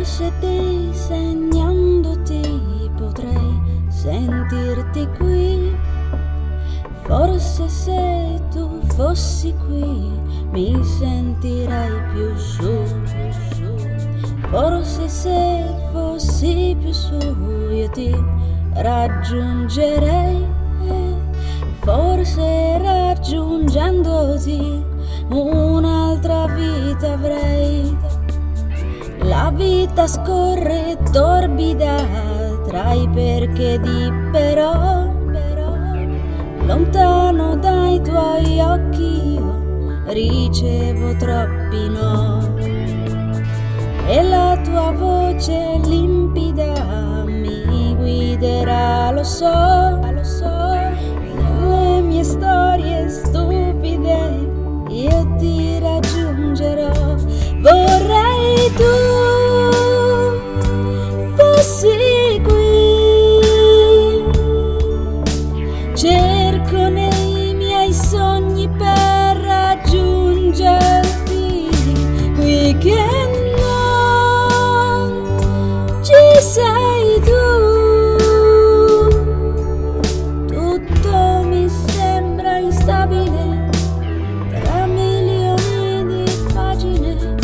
[0.00, 2.40] Forse disegnandoti
[2.96, 5.76] potrei sentirti qui.
[7.02, 10.10] Forse se tu fossi qui
[10.52, 12.82] mi sentirei più su.
[14.48, 17.18] Forse se fossi più su
[17.70, 18.16] io ti
[18.76, 20.46] raggiungerei.
[21.80, 24.82] Forse raggiungendoti
[25.28, 26.39] un'altra
[29.60, 31.96] vita scorre torbida
[32.66, 35.74] tra i perché di però, però
[36.64, 42.56] lontano dai tuoi occhi io ricevo troppi no.
[44.06, 49.79] E la tua voce limpida mi guiderà, lo so,
[76.40, 77.44] sei tu.
[80.46, 83.68] Tutto mi sembra instabile
[84.62, 86.24] tra milioni di
[86.54, 87.36] pagine.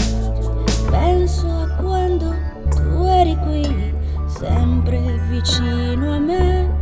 [0.90, 2.34] Penso a quando
[2.70, 3.94] tu eri qui,
[4.26, 6.74] sempre vicino a me.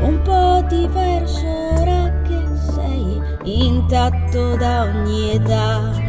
[0.00, 1.46] Un po' diverso
[1.80, 2.40] ora che
[2.72, 6.01] sei intatto da ogni età.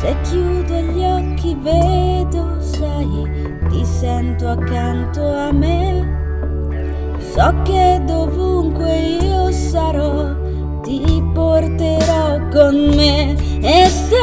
[0.00, 6.06] Se chiudo gli occhi vedo, sai, ti sento accanto a me.
[7.32, 10.36] So che dovunque io sarò,
[10.82, 13.36] ti porterò con me.
[13.60, 14.17] E se